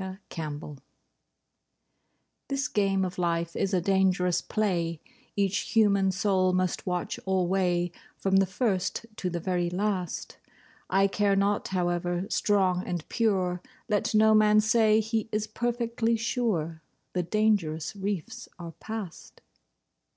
LIFE'S 0.00 0.18
TRACK 0.32 0.62
This 2.48 2.66
game 2.66 3.04
of 3.04 3.18
life 3.18 3.54
is 3.54 3.72
a 3.72 3.80
dangerous 3.80 4.42
play, 4.42 5.00
Each 5.36 5.58
human 5.60 6.10
soul 6.10 6.52
must 6.52 6.84
watch 6.86 7.20
alway, 7.24 7.92
From 8.16 8.38
the 8.38 8.46
first 8.46 9.06
to 9.14 9.30
the 9.30 9.38
very 9.38 9.70
last. 9.70 10.38
I 10.90 11.06
care 11.06 11.36
not 11.36 11.68
however 11.68 12.26
strong 12.28 12.82
and 12.84 13.08
pure— 13.08 13.62
Let 13.88 14.12
no 14.12 14.34
man 14.34 14.60
say 14.60 14.98
he 14.98 15.28
is 15.30 15.46
perfectly 15.46 16.16
sure 16.16 16.82
The 17.12 17.22
dangerous 17.22 17.94
reefs 17.94 18.48
are 18.58 18.72
past. 18.80 19.40